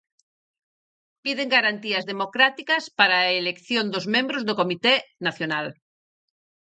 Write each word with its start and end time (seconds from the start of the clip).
Piden 1.23 1.49
garantías 1.55 2.07
democráticas 2.11 2.83
para 2.99 3.15
a 3.19 3.33
elección 3.41 3.85
dos 3.93 4.05
membros 4.15 4.45
do 4.47 4.57
comité 4.61 4.95
nacional. 5.27 5.67